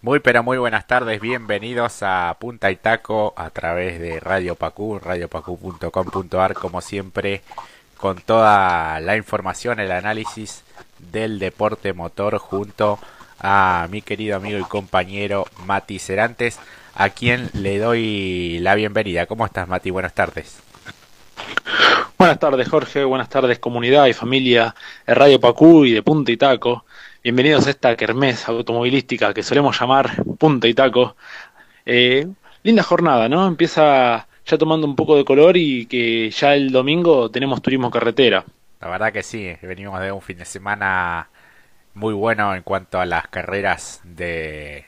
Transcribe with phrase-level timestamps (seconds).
[0.00, 5.00] Muy pero muy buenas tardes, bienvenidos a Punta y Taco a través de Radio Pacú,
[5.00, 7.42] radiopacu.com.ar como siempre
[7.96, 10.62] con toda la información, el análisis
[11.10, 13.00] del deporte motor junto
[13.40, 16.60] a mi querido amigo y compañero Mati Cerantes,
[16.94, 19.26] a quien le doy la bienvenida.
[19.26, 19.90] ¿Cómo estás Mati?
[19.90, 20.60] Buenas tardes.
[22.16, 24.76] Buenas tardes Jorge, buenas tardes comunidad y familia
[25.08, 26.84] de Radio Pacú y de Punta y Taco.
[27.20, 31.16] Bienvenidos a esta kermés automovilística que solemos llamar Punta y Taco.
[31.84, 32.28] Eh,
[32.62, 33.44] linda jornada, ¿no?
[33.48, 38.44] Empieza ya tomando un poco de color y que ya el domingo tenemos turismo carretera.
[38.80, 41.28] La verdad que sí, venimos de un fin de semana
[41.92, 44.86] muy bueno en cuanto a las carreras de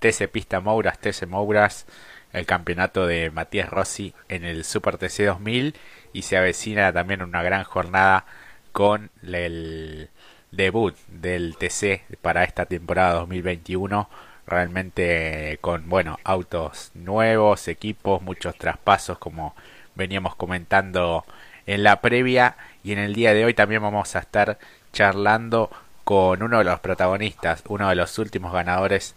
[0.00, 1.86] TC Pista Mouras, TC Mouras,
[2.34, 5.74] el campeonato de Matías Rossi en el Super TC 2000
[6.12, 8.26] y se avecina también una gran jornada
[8.72, 10.10] con el
[10.52, 14.08] debut del TC para esta temporada 2021
[14.46, 19.54] realmente con bueno autos nuevos equipos muchos traspasos como
[19.94, 21.24] veníamos comentando
[21.66, 22.56] en la previa.
[22.82, 24.58] Y en el día de hoy también vamos a estar
[24.92, 25.70] charlando
[26.04, 29.14] con uno de los protagonistas uno de los últimos ganadores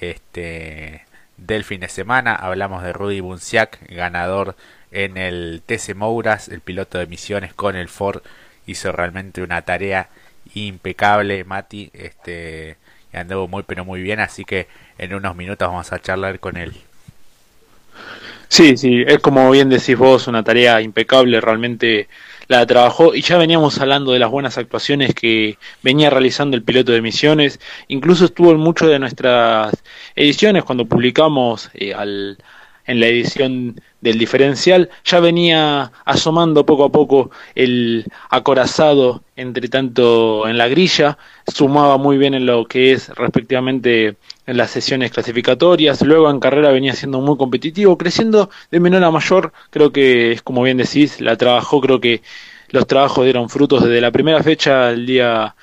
[0.00, 1.04] este
[1.36, 2.34] del fin de semana.
[2.34, 4.56] Hablamos de Rudy Bunciak ganador
[4.90, 8.22] en el TC Mouras el piloto de misiones con el Ford.
[8.66, 10.08] Hizo realmente una tarea
[10.64, 12.76] impecable, Mati, este,
[13.12, 14.68] anduvo muy pero muy bien, así que
[14.98, 16.72] en unos minutos vamos a charlar con él.
[18.48, 22.08] Sí, sí, es como bien decís vos, una tarea impecable, realmente
[22.48, 26.92] la trabajó y ya veníamos hablando de las buenas actuaciones que venía realizando el piloto
[26.92, 29.82] de misiones, incluso estuvo en muchas de nuestras
[30.14, 32.38] ediciones cuando publicamos eh, al,
[32.86, 40.48] en la edición del diferencial, ya venía asomando poco a poco el acorazado entre tanto
[40.48, 46.02] en la grilla, sumaba muy bien en lo que es respectivamente en las sesiones clasificatorias,
[46.02, 50.42] luego en carrera venía siendo muy competitivo, creciendo de menor a mayor, creo que es
[50.42, 52.22] como bien decís, la trabajó, creo que
[52.68, 55.54] los trabajos dieron frutos desde la primera fecha al día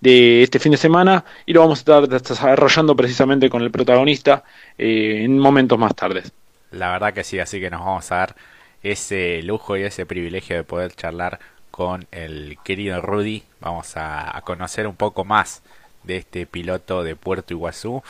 [0.00, 4.44] de este fin de semana y lo vamos a estar desarrollando precisamente con el protagonista
[4.78, 6.32] eh, en momentos más tardes.
[6.70, 8.36] La verdad que sí, así que nos vamos a dar
[8.82, 13.44] ese lujo y ese privilegio de poder charlar con el querido Rudy.
[13.60, 15.62] Vamos a, conocer un poco más
[16.04, 18.02] de este piloto de Puerto Iguazú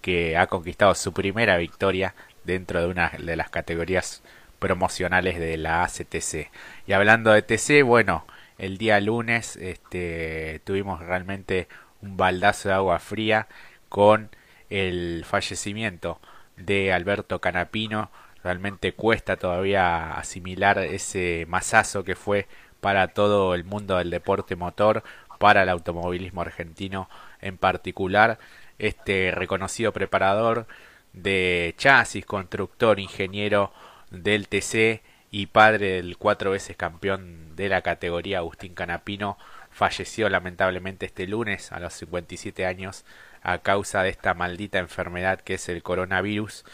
[0.00, 4.22] que ha conquistado su primera victoria dentro de una de las categorías
[4.58, 6.50] promocionales de la ACTC.
[6.86, 8.24] Y hablando de TC, bueno,
[8.58, 11.68] el día lunes este, tuvimos realmente
[12.02, 13.48] un baldazo de agua fría
[13.88, 14.30] con
[14.70, 16.20] el fallecimiento
[16.56, 18.10] de Alberto Canapino.
[18.42, 22.46] Realmente cuesta todavía asimilar ese masazo que fue
[22.80, 25.02] para todo el mundo del deporte motor,
[25.38, 27.08] para el automovilismo argentino
[27.40, 28.38] en particular.
[28.78, 30.66] Este reconocido preparador
[31.12, 33.72] de chasis, constructor, ingeniero
[34.10, 39.36] del TC y padre del cuatro veces campeón de la categoría Agustín Canapino
[39.70, 43.04] falleció lamentablemente este lunes a los 57 años
[43.46, 46.64] a causa de esta maldita enfermedad que es el coronavirus.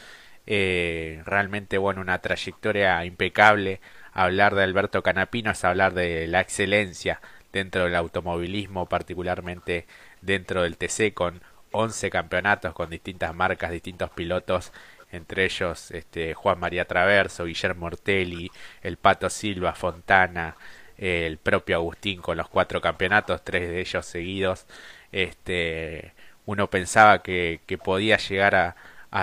[0.46, 3.80] Eh, realmente, bueno, una trayectoria impecable.
[4.12, 7.20] Hablar de Alberto Canapino es hablar de la excelencia
[7.52, 9.86] dentro del automovilismo, particularmente
[10.22, 14.72] dentro del TC, con 11 campeonatos con distintas marcas, distintos pilotos,
[15.10, 18.50] entre ellos este, Juan María Traverso, Guillermo Ortelli,
[18.82, 20.56] el Pato Silva, Fontana,
[20.96, 24.66] el propio Agustín con los cuatro campeonatos, tres de ellos seguidos.
[25.12, 26.14] Este,
[26.46, 28.76] uno pensaba que, que podía llegar a,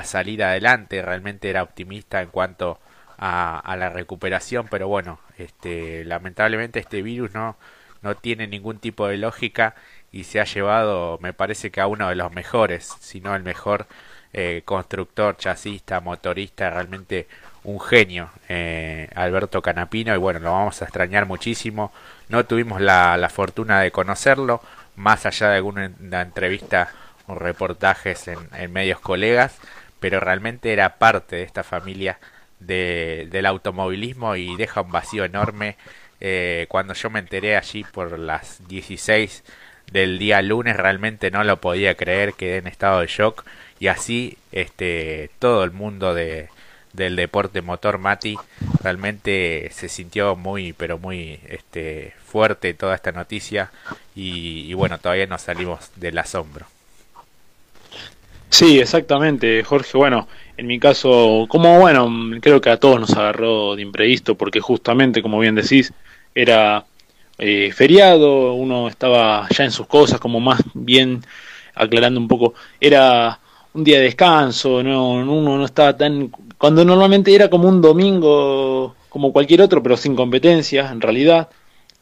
[0.03, 2.80] salir adelante, realmente era optimista en cuanto
[3.18, 7.57] a, a, la recuperación, pero bueno, este, lamentablemente este virus no,
[8.02, 9.75] no tiene ningún tipo de lógica
[10.12, 13.44] y se ha llevado, me parece que a uno de los mejores, si no el
[13.44, 13.88] mejor
[14.34, 17.28] eh, constructor, chasista, motorista, realmente
[17.63, 21.91] un genio, eh, Alberto Canapino, y bueno, lo vamos a extrañar muchísimo.
[22.30, 24.62] No tuvimos la, la fortuna de conocerlo,
[24.96, 25.86] más allá de alguna
[26.22, 26.91] entrevista
[27.38, 29.58] reportajes en, medios colegas,
[30.00, 32.20] pero realmente era parte de esta familia
[32.60, 35.76] de, del automovilismo y deja un vacío enorme.
[36.22, 39.44] Eh, cuando yo me enteré allí por las 16
[39.92, 43.46] del día lunes, realmente no lo podía creer, quedé en estado de shock
[43.80, 46.50] y así este todo el mundo de,
[46.94, 48.36] del deporte motor Mati
[48.84, 53.72] realmente se sintió muy pero muy este fuerte toda esta noticia
[54.16, 56.68] y, y bueno todavía no salimos del asombro
[58.50, 59.98] Sí, exactamente, Jorge.
[59.98, 62.10] Bueno, en mi caso, como bueno,
[62.42, 65.94] creo que a todos nos agarró de imprevisto porque justamente, como bien decís,
[66.34, 66.86] era
[67.38, 71.24] eh, feriado, uno estaba ya en sus cosas, como más bien
[71.75, 73.40] aclarando un poco, era
[73.74, 76.31] un día de descanso, no, uno no estaba tan...
[76.57, 81.50] Cuando normalmente era como un domingo como cualquier otro, pero sin competencias, en realidad,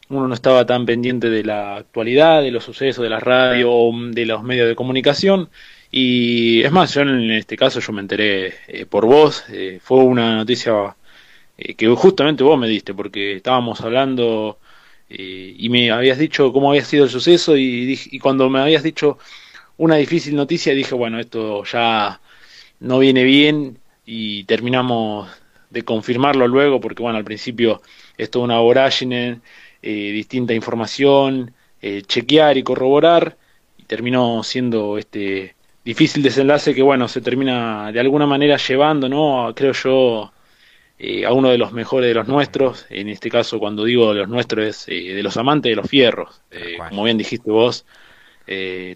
[0.08, 4.26] uno no estaba tan pendiente de la actualidad, de los sucesos, de la radio, de
[4.26, 5.50] los medios de comunicación,
[5.90, 9.98] y es más, yo en este caso yo me enteré eh, por vos, eh, fue
[10.04, 10.96] una noticia
[11.56, 14.58] eh, que justamente vos me diste, porque estábamos hablando
[15.10, 19.18] y me habías dicho cómo había sido el suceso y, y cuando me habías dicho
[19.78, 22.20] una difícil noticia dije, bueno, esto ya
[22.80, 25.30] no viene bien y terminamos
[25.70, 27.80] de confirmarlo luego, porque bueno, al principio
[28.18, 29.40] es toda una vorágine,
[29.82, 33.38] distinta información, chequear y corroborar,
[33.78, 35.54] y terminó siendo este
[35.88, 39.54] difícil desenlace que, bueno, se termina de alguna manera llevando, ¿no?
[39.56, 40.30] Creo yo,
[40.98, 44.20] eh, a uno de los mejores de los nuestros, en este caso cuando digo de
[44.20, 47.86] los nuestros es eh, de los amantes de los fierros, eh, como bien dijiste vos,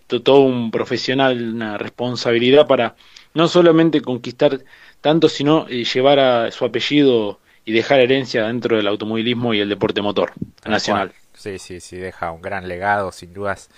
[0.07, 2.95] todo un profesional, una responsabilidad para
[3.33, 4.61] no solamente conquistar
[5.01, 10.03] tanto, sino llevar a su apellido y dejar herencia dentro del automovilismo y el deporte
[10.03, 10.33] motor
[10.67, 11.13] nacional.
[11.33, 13.71] Sí, sí, sí, deja un gran legado, sin dudas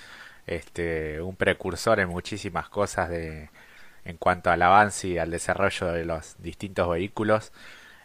[0.46, 3.50] este, un precursor en muchísimas cosas de,
[4.05, 7.52] en cuanto al avance y al desarrollo de los distintos vehículos.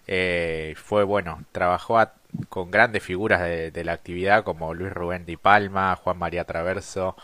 [0.08, 2.00] Eh, fue bueno, trabajó
[2.50, 7.16] con grandes figuras de, la actividad como Luis Rubén Di Palma, Juan María Traverso,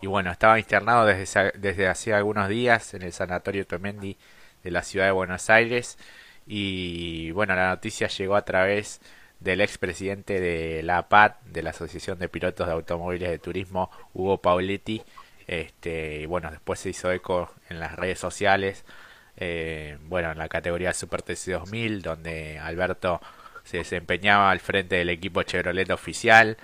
[0.00, 4.16] y bueno, estaba internado desde, desde hacía algunos días en el Sanatorio Tomendi
[4.62, 5.98] de la ciudad de Buenos Aires,
[6.46, 9.00] y bueno, la noticia llegó a través
[9.40, 14.38] del expresidente de la APAT, de la Asociación de Pilotos de Automóviles de Turismo, Hugo
[14.38, 15.02] Pauletti.
[15.46, 18.84] Este, y bueno, después se hizo eco en las redes sociales,
[19.36, 23.20] eh, bueno, en la categoría Super TC 2000, donde Alberto
[23.64, 26.56] se desempeñaba al frente del equipo Chevrolet oficial.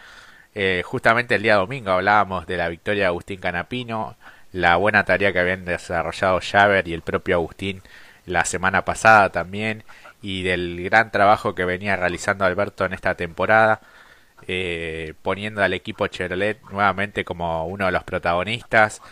[0.55, 4.17] Eh, justamente el día domingo hablábamos de la victoria de Agustín Canapino,
[4.53, 7.83] la buena tarea que habían desarrollado Javer y el propio Agustín
[8.27, 9.85] la semana pasada también,
[10.25, 13.83] y del gran trabajo que venía realizando Alberto en esta temporada,
[14.49, 19.03] eh, poniendo al equipo Chevrolet nuevamente como uno de los protagonistas,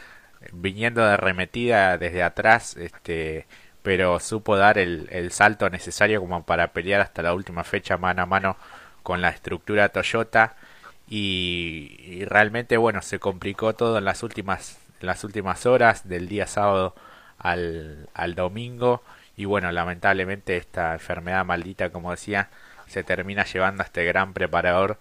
[0.53, 3.47] viniendo de remetida desde atrás, este,
[3.83, 8.23] pero supo dar el, el salto necesario como para pelear hasta la última fecha mano
[8.23, 8.57] a mano
[9.03, 10.57] con la estructura Toyota.
[11.09, 16.47] Y, realmente bueno se complicó todo en las últimas en las últimas horas del día
[16.47, 16.95] sábado
[17.39, 19.03] al, al domingo
[19.37, 22.51] y bueno, lamentablemente esta enfermedad maldita, como decía,
[22.87, 24.99] se termina llevando a este gran preparador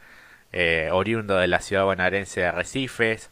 [0.53, 3.29] eh, oriundo de la ciudad bonaerense de Recifes.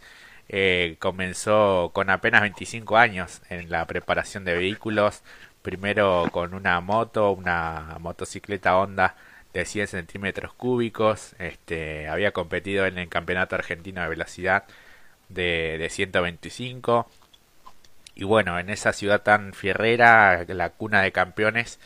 [0.50, 5.24] Eh, comenzó con apenas 25 años en la preparación de vehículos,
[5.62, 9.16] primero con una moto, una motocicleta Honda
[9.54, 14.66] de 100 centímetros cúbicos, este, había competido en el campeonato argentino de velocidad
[15.30, 17.08] de, de 125,
[18.16, 21.80] y bueno, en esa ciudad tan fierrera, la cuna de campeones,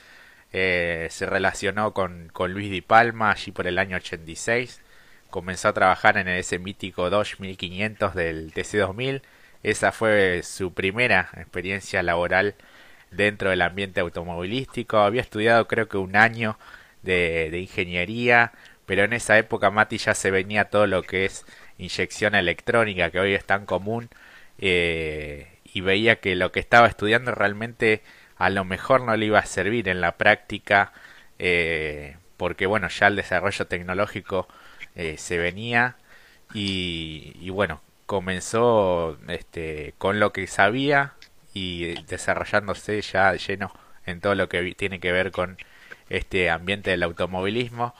[0.53, 4.81] eh, se relacionó con, con, Luis Di Palma allí por el año 86.
[5.29, 9.21] Comenzó a trabajar en ese mítico Dodge 1500 del TC2000.
[9.63, 12.55] Esa fue su primera experiencia laboral
[13.11, 14.97] dentro del ambiente automovilístico.
[14.99, 16.57] Había estudiado creo que un año
[17.03, 18.53] de, de ingeniería,
[18.85, 21.45] pero en esa época Mati ya se venía todo lo que es
[21.77, 24.09] inyección electrónica, que hoy es tan común.
[24.59, 28.01] Eh, y veía que lo que estaba estudiando realmente
[28.37, 30.93] a lo mejor no le iba a servir en la práctica
[31.39, 34.47] eh, porque bueno ya el desarrollo tecnológico
[34.95, 35.95] eh, se venía
[36.53, 41.13] y, bueno comenzó este, con lo que sabía
[41.53, 43.73] y desarrollándose ya lleno
[44.05, 45.57] en todo lo que tiene que ver con
[46.09, 47.95] este ambiente del automovilismo.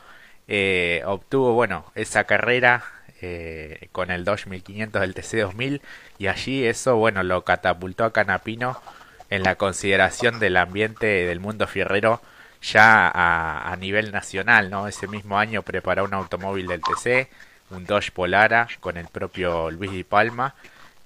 [0.48, 2.84] Eh, obtuvo bueno esa carrera
[3.26, 5.82] eh, con el Dodge 1500 del TC2000
[6.18, 8.82] y allí eso bueno lo catapultó a Canapino
[9.30, 12.22] en la consideración del ambiente del mundo fierrero
[12.62, 14.88] ya a, nivel nacional, ¿no?
[14.88, 17.30] Ese mismo año preparó un automóvil del TC,
[17.72, 20.56] un Dodge Polara con el propio Luis Di Palma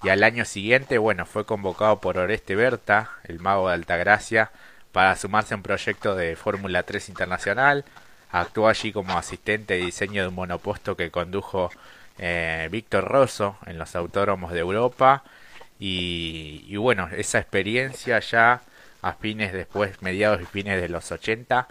[0.02, 4.50] y al año siguiente, bueno, fue convocado por Oreste Berta, el mago de Altagracia,
[4.92, 7.84] para sumarse a un proyecto de Fórmula 3 internacional.
[8.30, 11.70] Actuó allí como asistente de diseño de un monoposto que condujo
[12.18, 15.22] eh, Víctor Rosso en los autódromos de Europa.
[15.80, 18.62] Y, bueno, esa experiencia ya
[19.02, 21.68] a fines después, mediados y fines de los 80,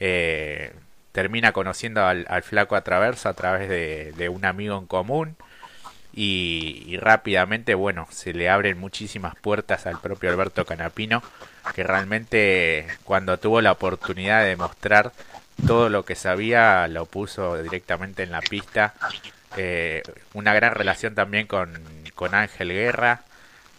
[0.00, 0.72] eh,
[1.12, 5.36] termina conociendo al, flaco a Traverso a través de, un amigo en común.
[6.12, 11.22] Y, rápidamente, bueno, se le abren muchísimas puertas al propio Alberto Canapino,
[11.74, 15.12] que realmente cuando tuvo la oportunidad de mostrar
[15.66, 18.94] todo lo que sabía, lo puso directamente en la pista
[19.56, 20.02] eh,
[20.34, 21.72] una gran relación también con,
[22.14, 23.22] con Ángel Guerra,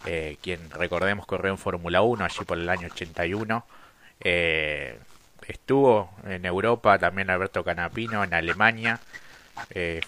[0.06, 3.64] eh, quien recordemos corrió en Fórmula 1 allí por el año 81.
[4.20, 4.98] Eh,
[5.46, 9.00] estuvo en Europa también Alberto Canapino, en Alemania.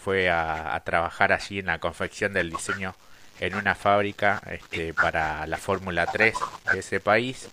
[0.00, 2.94] Fue a, trabajar allí en la confección del diseño
[3.40, 6.34] en una fábrica este, para la Fórmula 3
[6.72, 7.48] de ese país.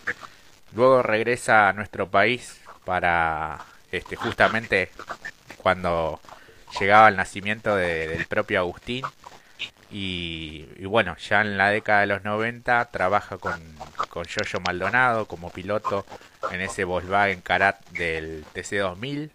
[0.74, 3.60] Luego regresa a nuestro país para
[3.92, 4.90] este, justamente
[5.58, 6.20] cuando
[6.80, 9.06] llegaba el nacimiento del propio Agustín
[9.92, 13.62] y, bueno, ya en la década de los 90 trabaja con,
[14.10, 16.06] con Jojo Maldonado como piloto
[16.52, 19.32] en ese Volkswagen Karat del TC2000.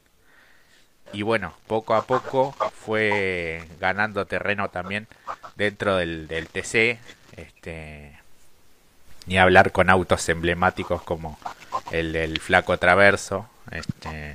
[1.12, 5.06] Y bueno, poco a poco fue ganando terreno también
[5.56, 6.98] dentro del, del TC.
[7.36, 8.18] Este,
[9.26, 11.38] ni hablar con autos emblemáticos como
[11.90, 14.34] el del Flaco Traverso, este,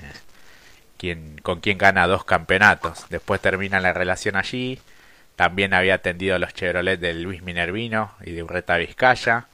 [1.43, 3.05] con quien gana dos campeonatos.
[3.10, 4.79] Después termina la relación allí
[5.41, 9.48] también había atendido los Chevrolet de Luis Minervino y de Urreta Vizcaya,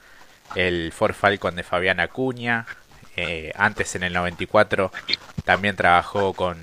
[0.54, 2.66] el Ford Falcon de Fabián Acuña.
[3.16, 4.92] Eh, antes, en el 94,
[5.46, 6.58] también trabajó con,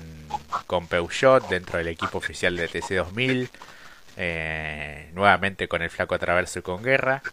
[0.67, 3.49] con Peugeot dentro del equipo oficial de TC2000.
[4.17, 7.23] Eh, nuevamente con el Flaco Traverso y con Guerra.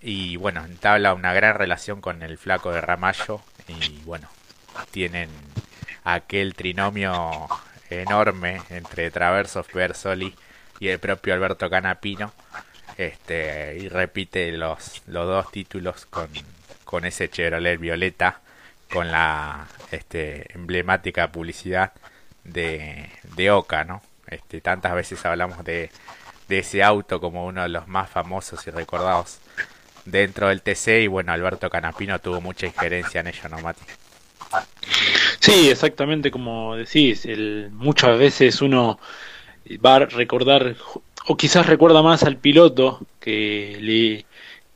[0.00, 3.40] Y bueno, entabla una gran relación con el Flaco de Ramallo.
[3.68, 4.28] Y bueno,
[4.90, 5.30] tienen
[6.04, 7.48] aquel trinomio
[7.90, 10.34] enorme entre Traverso, Bersoli
[10.80, 12.32] y el propio Alberto Canapino
[12.96, 16.28] este y repite los, los dos títulos con,
[16.84, 18.40] con ese Chevrolet Violeta
[18.92, 21.92] con la este emblemática publicidad
[22.44, 24.02] de, de Oca, ¿no?
[24.26, 25.90] Este, tantas veces hablamos de,
[26.48, 29.40] de ese auto como uno de los más famosos y recordados
[30.04, 33.82] dentro del TC y bueno, Alberto Canapino tuvo mucha injerencia en ello, ¿no, Mati?
[35.44, 38.98] Sí, exactamente como decís, el, muchas veces uno
[39.84, 40.76] va a recordar,
[41.26, 44.26] o quizás recuerda más al piloto que le,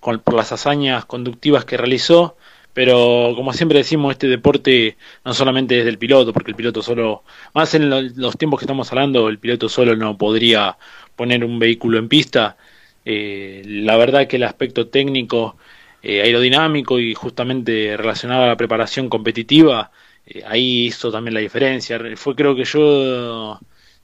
[0.01, 2.37] con, por las hazañas conductivas que realizó,
[2.75, 7.25] pero como siempre decimos, este deporte no solamente es del piloto, porque el piloto solo,
[7.55, 10.77] más en los tiempos que estamos hablando, el piloto solo no podría
[11.17, 12.57] poner un vehículo en pista.
[13.05, 15.57] Eh, la verdad que el aspecto técnico,
[16.03, 19.91] eh, aerodinámico y justamente relacionado a la preparación competitiva,
[20.29, 21.99] eh, ahí hizo también la diferencia.
[22.17, 23.59] Fue creo que yo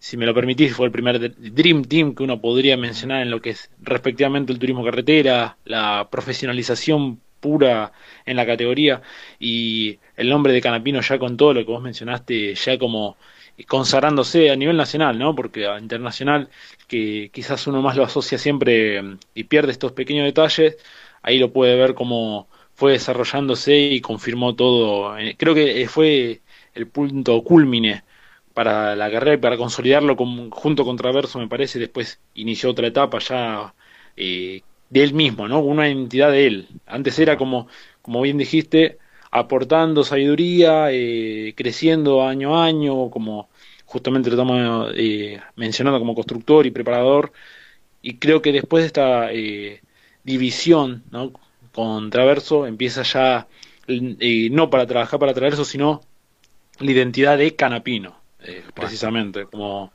[0.05, 3.41] si me lo permitís, fue el primer Dream Team que uno podría mencionar en lo
[3.41, 7.93] que es respectivamente el turismo carretera, la profesionalización pura
[8.27, 9.01] en la categoría
[9.41, 13.17] y el nombre de Canapino ya con todo lo que vos mencionaste, ya como
[13.67, 15.35] consagrándose a nivel nacional, ¿no?
[15.35, 16.51] Porque a internacional,
[16.89, 20.77] que quizás uno más lo asocia siempre mm, y pierde estos pequeños detalles,
[21.23, 25.17] ahí lo puede ver como fue desarrollándose y confirmó todo.
[25.19, 26.43] Eh, creo que fue
[26.75, 28.05] el punto culmine
[28.55, 31.79] para la carrera y para consolidarlo junto con Traverso, me parece.
[31.79, 33.75] Después inició otra etapa ya
[34.17, 35.61] eh, de él mismo, ¿no?
[35.61, 36.69] Una entidad de él.
[36.87, 37.69] Antes era como,
[38.03, 38.99] como bien dijiste,
[39.31, 43.49] aportando sabiduría, eh, creciendo año a año, como
[43.85, 47.33] justamente lo estamos eh, mencionando como constructor y preparador.
[48.03, 49.31] Y creo que después de esta
[50.25, 51.33] división ¿no?
[51.75, 53.47] Con Traverso, empieza ya
[53.87, 56.01] no para trabajar para Traverso, sino
[56.79, 59.93] la identidad de Canapino eh, precisamente, como,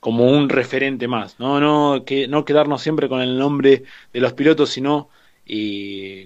[0.00, 1.38] como un referente más.
[1.38, 5.08] No, no, que, no quedarnos siempre con el nombre de los pilotos, sino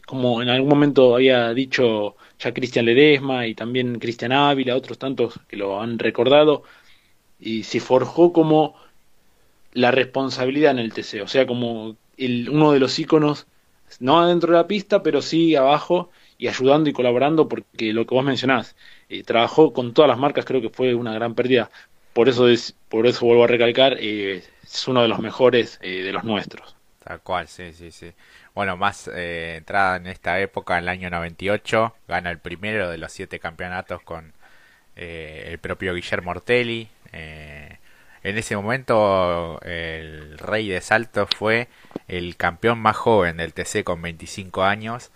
[0.06, 5.40] como en algún momento había dicho ya Cristian Ledesma y también Cristian Ávila, otros tantos
[5.48, 6.62] que lo han recordado,
[7.40, 8.74] y se forjó como
[9.72, 13.46] la responsabilidad en el TC, o sea, como el, uno de los íconos,
[14.00, 18.14] no adentro de la pista, pero sí abajo y ayudando y colaborando, porque lo que
[18.14, 18.76] vos mencionás,
[19.08, 21.70] eh, trabajó con todas las marcas, creo que fue una gran pérdida.
[22.12, 26.02] Por eso, es, por eso vuelvo a recalcar, eh, es uno de los mejores eh,
[26.02, 26.76] de los nuestros.
[27.02, 28.12] Tal cual, sí, sí, sí.
[28.54, 33.12] Bueno, más entrada en esta época, en el año 98, gana el primero de los
[33.12, 34.32] siete campeonatos con
[34.96, 36.88] el propio Guillermo Ortelli.
[38.24, 41.68] En ese momento, el rey de salto fue
[42.08, 45.10] el campeón más joven del TC con 25 años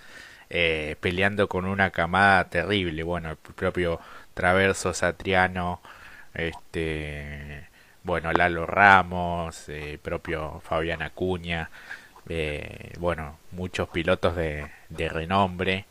[0.50, 3.02] eh, peleando con una camada terrible.
[3.02, 4.00] Bueno, el propio
[4.34, 5.80] Traverso Satriano,
[6.34, 7.68] este,
[8.02, 11.70] bueno, Lalo Ramos, eh, propio Fabián Acuña,
[12.28, 15.86] eh, bueno, muchos pilotos de, de renombre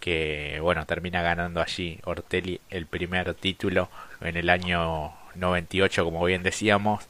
[0.00, 6.42] que, bueno, termina ganando allí Ortelli el primer título en el año 98, como bien
[6.42, 7.06] decíamos.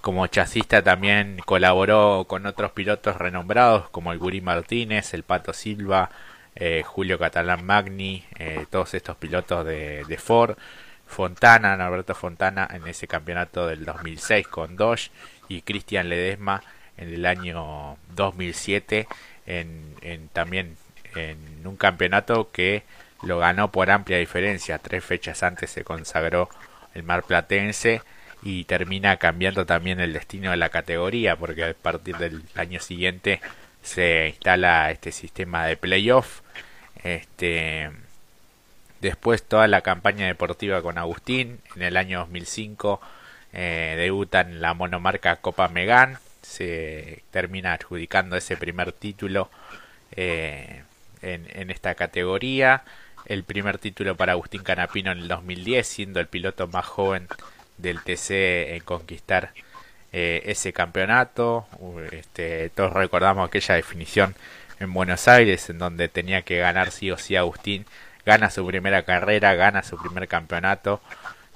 [0.00, 6.10] Como chasista también colaboró con otros pilotos renombrados como el Guri Martínez, el Pato Silva,
[6.54, 10.56] eh, Julio Catalán Magni, eh, todos estos pilotos de, Ford,
[11.06, 15.10] Fontana, Norberto Fontana en ese campeonato del 2006 con Dodge
[15.48, 16.62] y Cristian Ledesma
[16.96, 19.08] en el año 2007
[19.46, 20.76] en, en también
[21.14, 22.82] en un campeonato que
[23.22, 24.78] lo ganó por amplia diferencia.
[24.78, 26.48] Tres fechas antes se consagró
[26.98, 28.02] el Marplatense
[28.42, 33.40] y termina cambiando también el destino de la categoría porque a partir del año siguiente
[33.82, 36.40] se instala este sistema de playoff.
[37.02, 37.90] Este,
[39.00, 43.00] después toda la campaña deportiva con Agustín en el año 2005
[43.52, 49.50] eh, debuta en la monomarca Copa Megan se termina adjudicando ese primer título
[50.12, 50.82] eh,
[51.22, 52.82] en, en, esta categoría
[53.28, 57.28] el primer título para Agustín Canapino en el 2010 siendo el piloto más joven
[57.76, 59.52] del TC en conquistar
[60.12, 61.66] eh, ese campeonato.
[62.10, 64.34] Este, todos recordamos aquella definición
[64.80, 67.84] en Buenos Aires en donde tenía que ganar sí o sí Agustín.
[68.24, 71.00] Gana su primera carrera, gana su primer campeonato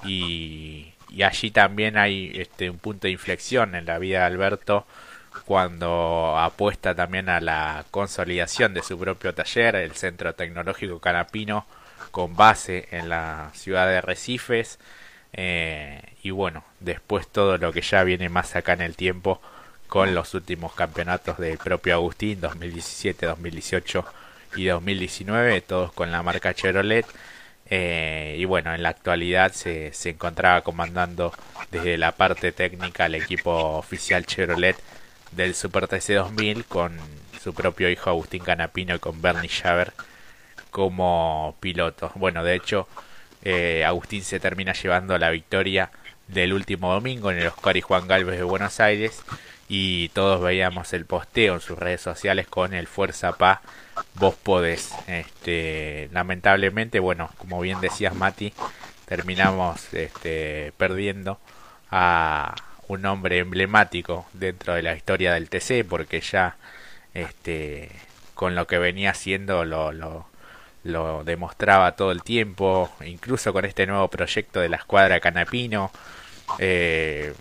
[0.04, 4.86] y, y allí también hay este, un punto de inflexión en la vida de Alberto
[5.44, 11.66] cuando apuesta también a la consolidación de su propio taller, el Centro Tecnológico Canapino,
[12.10, 14.78] con base en la ciudad de Recifes.
[15.32, 19.40] Eh, y bueno, después todo lo que ya viene más acá en el tiempo
[19.88, 24.04] con los últimos campeonatos del propio Agustín, 2017, 2018
[24.56, 27.06] y 2019, todos con la marca Chevrolet.
[27.68, 31.32] Eh, y bueno, en la actualidad se, se encontraba comandando
[31.70, 34.76] desde la parte técnica el equipo oficial Chevrolet
[35.32, 36.96] del Super TC 2000 con
[37.42, 39.92] su propio hijo Agustín Canapino y con Bernie Schaber
[40.70, 42.12] como piloto.
[42.14, 42.88] Bueno, de hecho,
[43.42, 45.90] eh, Agustín se termina llevando la victoria
[46.28, 49.22] del último domingo en el Oscar y Juan Galvez de Buenos Aires
[49.68, 53.62] y todos veíamos el posteo en sus redes sociales con el Fuerza Pa,
[54.14, 54.92] vos podés.
[55.06, 58.52] Este, lamentablemente, bueno, como bien decías Mati,
[59.06, 61.38] terminamos este, perdiendo
[61.90, 62.54] a
[62.88, 66.56] un hombre emblemático dentro de la historia del TC porque ya
[67.14, 67.90] este,
[68.34, 69.92] con lo que venía haciendo lo,
[70.84, 75.90] lo demostraba todo el tiempo, incluso con este nuevo proyecto de la escuadra Canapino.
[76.58, 77.32] Eh,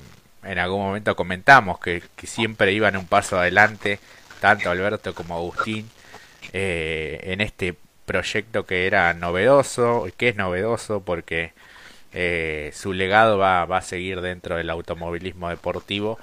[0.43, 3.99] en algún momento comentamos que, siempre iban un paso adelante,
[4.39, 5.89] tanto Alberto como Agustín,
[6.53, 7.75] eh, en este
[8.05, 11.53] proyecto que era novedoso, que es novedoso porque
[12.13, 16.19] eh, su legado va, va a seguir dentro del automovilismo deportivo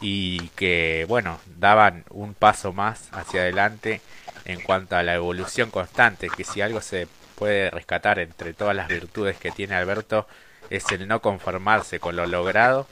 [0.00, 4.00] y que, bueno, daban un paso más hacia adelante
[4.44, 8.88] en cuanto a la evolución constante, que si algo se puede rescatar entre todas las
[8.88, 10.26] virtudes que tiene Alberto
[10.70, 12.86] es el no conformarse con lo logrado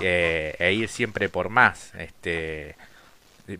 [0.00, 1.92] eh, e ir siempre por más.
[1.94, 2.76] Este,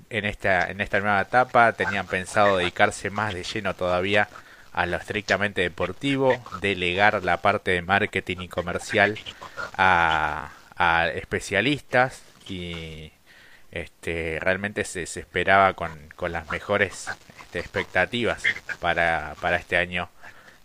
[0.08, 4.28] en esta, en esta nueva etapa tenían pensado dedicarse más de lleno todavía
[4.72, 9.18] a lo estrictamente deportivo, delegar la parte de marketing y comercial
[9.76, 10.50] a,
[11.14, 13.12] especialistas y
[13.70, 17.08] este, realmente se, se esperaba con, con, las mejores
[17.42, 18.42] este, expectativas
[18.80, 20.08] para, para este año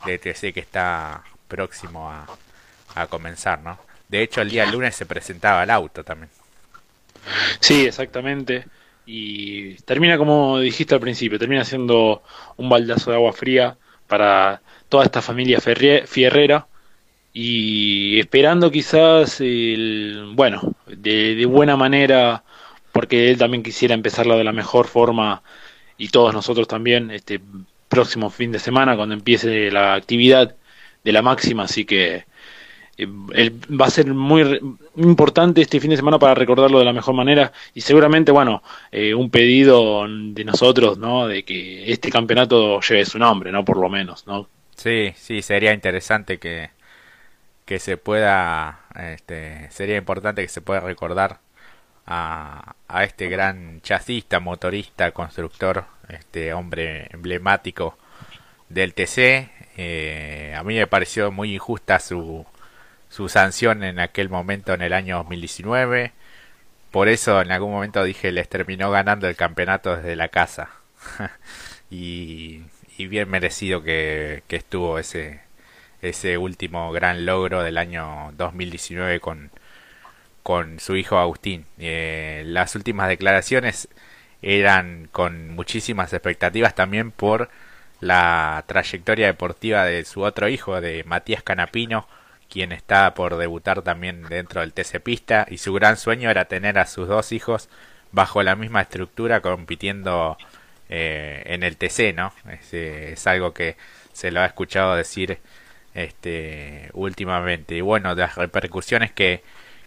[0.06, 2.28] de TC que está próximo a,
[2.96, 3.78] a comenzar, ¿no?
[4.08, 6.30] De hecho, el día lunes se presentaba el auto también.
[7.60, 8.66] Sí, exactamente.
[9.06, 12.24] Y termina como dijiste al principio, termina siendo
[12.58, 16.68] un baldazo de agua fría para toda esta familia fierrera
[17.34, 22.44] y esperando quizás, el, bueno, de, buena manera
[22.94, 25.44] porque él también quisiera empezarlo de la mejor forma
[25.98, 27.42] y todos nosotros también este
[27.90, 30.56] próximo fin de semana cuando empiece la actividad
[31.04, 32.26] de la máxima, así que
[32.98, 34.60] va a ser muy
[34.96, 39.14] importante este fin de semana para recordarlo de la mejor manera y seguramente, bueno, eh,
[39.14, 41.28] un pedido de nosotros, ¿no?
[41.28, 43.66] De que este campeonato lleve su nombre, ¿no?
[43.66, 44.48] Por lo menos, ¿no?
[44.76, 46.70] Sí, sí, sería interesante que,
[47.66, 51.40] que se pueda, este, sería importante que se pueda recordar
[52.06, 57.98] a, a este gran chasista, motorista, constructor, este hombre emblemático
[58.70, 59.50] del TC.
[59.78, 62.46] Eh, a mí me pareció muy injusta su,
[63.10, 66.14] su sanción en aquel momento en el año 2019.
[66.92, 70.70] Por eso en algún momento dije les terminó ganando el campeonato desde la casa.
[71.90, 72.64] y,
[72.98, 75.42] y, bien merecido que, que estuvo ese,
[76.02, 79.52] ese último gran logro del año 2019 con,
[80.44, 81.66] con su hijo Agustín.
[81.80, 83.90] Eh, las últimas declaraciones
[84.42, 87.50] eran con muchísimas expectativas también por
[88.00, 92.08] la trayectoria deportiva de su otro hijo, de Matías Canapino,
[92.50, 96.78] quien está por debutar también dentro del TC Pista, y su gran sueño era tener
[96.80, 97.70] a sus dos hijos
[98.12, 100.38] bajo la misma estructura compitiendo
[100.90, 102.34] eh, en el TC, ¿no?
[102.50, 103.78] Es, eh, es, algo que
[104.14, 105.40] se lo ha escuchado decir
[105.94, 107.76] este últimamente.
[107.76, 109.44] Y bueno, las repercusiones que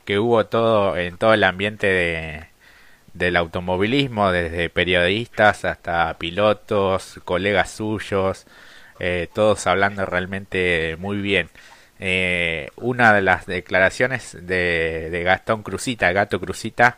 [0.09, 2.47] que hubo todo en todo el ambiente de,
[3.12, 8.47] del automovilismo, desde periodistas hasta pilotos, colegas suyos,
[9.01, 11.51] eh, todos hablando realmente muy bien.
[12.01, 16.97] Eh, una de las declaraciones de, Gastón Cruzita, Gato Cruzita,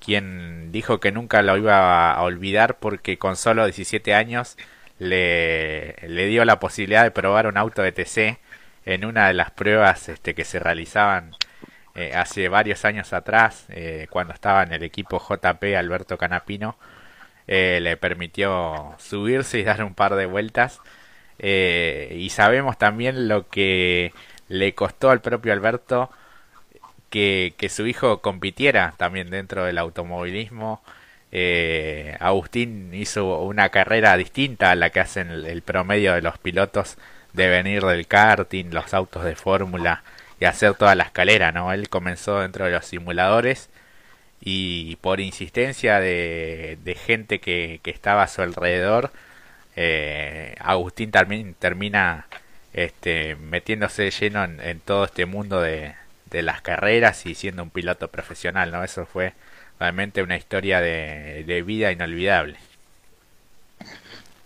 [0.00, 4.56] quien dijo que nunca lo iba a olvidar porque con solo 17 años
[4.98, 8.38] le, dio la posibilidad de probar un auto de TC
[8.86, 11.32] en una de las pruebas este, que se realizaban
[11.94, 16.76] eh, hace varios años atrás, eh, cuando estaba en el equipo JP Alberto Canapino,
[17.46, 20.80] le permitió subirse y dar un par de vueltas.
[21.38, 24.12] y sabemos también lo que
[24.50, 26.10] le costó al propio Alberto
[27.10, 30.82] que, que su hijo compitiera también dentro del automovilismo.
[32.20, 36.98] Agustín hizo una carrera distinta a la que hacen el promedio de los pilotos
[37.32, 40.02] de venir del karting, los autos de fórmula
[40.40, 41.72] y hacer toda la escalera, ¿no?
[41.72, 43.70] Él comenzó dentro de los simuladores
[44.40, 49.12] y por insistencia de, de gente que, que, estaba a su alrededor,
[49.76, 52.26] eh, Agustín también termina
[52.72, 55.94] este, metiéndose lleno en, todo este mundo de,
[56.30, 58.84] de, las carreras y siendo un piloto profesional, ¿no?
[58.84, 59.32] Eso fue
[59.78, 62.56] realmente una historia de, de vida inolvidable.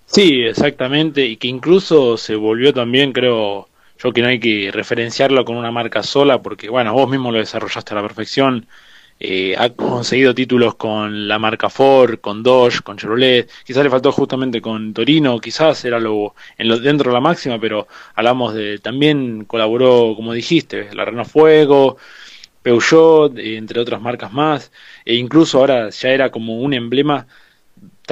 [0.06, 5.44] Sí, exactamente, y que incluso se volvió también, creo, yo que no hay que referenciarlo
[5.44, 8.66] con una marca sola, porque bueno, vos mismo lo desarrollaste a la perfección,
[9.20, 14.12] eh, ha conseguido títulos con la marca Ford, con Dodge, con Chevrolet, quizás le faltó
[14.12, 18.78] justamente con Torino, quizás era lo, en lo dentro de la máxima, pero hablamos de,
[18.78, 21.96] también colaboró, como dijiste, la Renault Fuego,
[22.62, 24.72] Peugeot, eh, entre otras marcas más,
[25.04, 27.26] e incluso ahora ya era como un emblema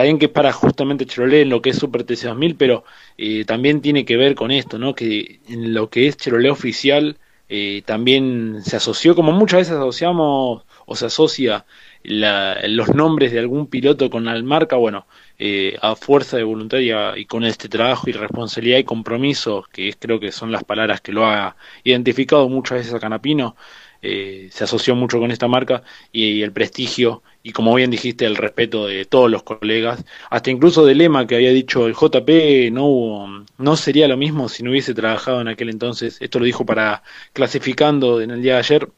[0.00, 2.84] bien que es para justamente Chevrolet en lo que es Super TC2000, pero
[3.18, 4.94] eh, también tiene que ver con esto, ¿no?
[4.94, 7.18] Que en lo que es Chevrolet oficial
[7.54, 11.66] eh, también se asoció, como muchas veces asociamos o se asocia
[12.02, 15.06] los nombres de algún piloto con la marca, bueno,
[15.38, 19.96] eh, a fuerza de voluntaria y con este trabajo y responsabilidad y compromiso, que es,
[20.00, 23.54] creo que son las palabras que lo ha identificado muchas veces a Canapino,
[24.04, 28.36] eh, se asoció mucho con esta marca y, el prestigio y como bien dijiste el
[28.36, 30.04] respeto de todos los colegas.
[30.28, 34.64] Hasta incluso del lema que había dicho el JP no no sería lo mismo si
[34.64, 36.18] no hubiese trabajado en aquel entonces.
[36.20, 38.88] Esto lo dijo para clasificando en el día de ayer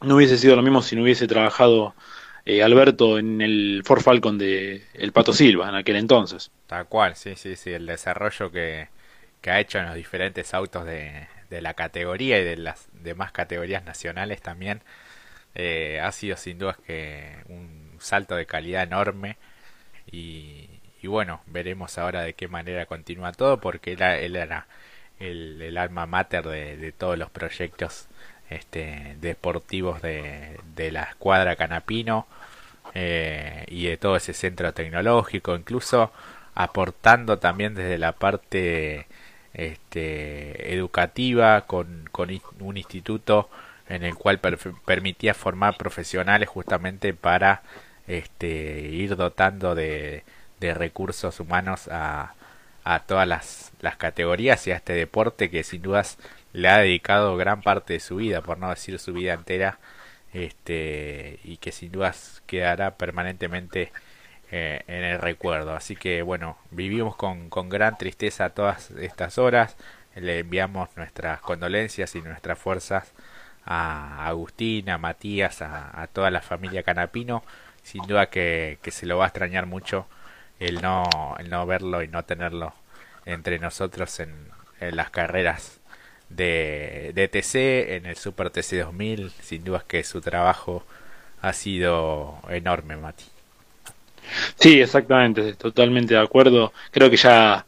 [0.00, 1.94] no hubiese sido lo mismo si no hubiese trabajado
[2.44, 6.52] eh, Alberto en el Ford Falcon de el Pato Silva en aquel entonces.
[6.68, 8.88] Tal cual sí sí sí el desarrollo que
[9.40, 13.32] que ha hecho en los diferentes autos de, de la categoría y de las demás
[13.32, 14.82] categorías nacionales también
[15.54, 19.36] eh, ha sido sin duda que un salto de calidad enorme.
[20.10, 20.68] Y,
[21.02, 24.66] y, bueno veremos ahora de qué manera continúa todo porque él, era
[25.20, 28.08] el, alma mater de, todos los proyectos
[28.50, 32.26] este, deportivos de, de la escuadra Canapino
[32.94, 36.10] eh, y de todo ese centro tecnológico incluso
[36.54, 39.06] aportando también desde la parte
[39.54, 42.30] este, educativa con, con
[42.60, 43.48] un instituto
[43.88, 44.40] en el cual
[44.84, 47.62] permitía formar profesionales justamente para
[48.06, 50.24] este, ir dotando de,
[50.60, 52.34] de recursos humanos a,
[52.84, 56.18] a todas las, las, categorías y a este deporte que sin dudas
[56.52, 59.78] le ha dedicado gran parte de su vida, por no decir su vida entera,
[60.32, 63.92] este, y que sin dudas quedará permanentemente
[64.50, 65.74] eh, en el recuerdo.
[65.74, 69.76] Así que bueno, vivimos con, con gran tristeza todas estas horas.
[70.14, 73.12] Le enviamos nuestras condolencias y nuestras fuerzas
[73.64, 77.44] a Agustín, a Matías, a, toda la familia Canapino.
[77.82, 80.06] Sin duda que, que, se lo va a extrañar mucho
[80.60, 82.74] el no, el no verlo y no tenerlo
[83.26, 84.34] entre nosotros en,
[84.80, 85.80] en las carreras
[86.30, 89.30] de, de TC, en el Super TC 2000.
[89.42, 90.84] Sin duda que su trabajo
[91.42, 93.37] ha sido enorme, Mati.
[94.56, 96.72] Sí, exactamente, totalmente de acuerdo.
[96.90, 97.66] Creo que ya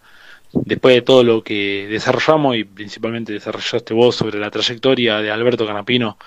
[0.53, 5.67] después de todo lo que desarrollamos y principalmente desarrollaste vos sobre la trayectoria de Alberto
[5.67, 6.19] Canapino,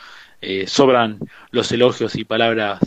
[0.42, 1.20] eh, sobran
[1.52, 2.80] los elogios y palabras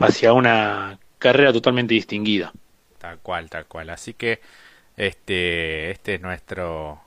[0.00, 2.52] hacia una carrera totalmente distinguida.
[2.98, 3.90] Tal cual, tal cual.
[3.90, 4.40] Así que
[4.96, 7.00] este, este es nuestro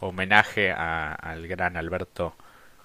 [0.00, 2.34] homenaje al gran Alberto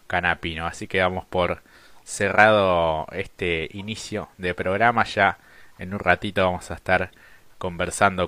[0.08, 0.68] Canapino.
[0.68, 1.62] Así que damos por
[2.04, 5.38] cerrado este inicio de programa ya
[5.84, 7.12] en un ratito vamos a estar
[7.58, 8.22] conversando con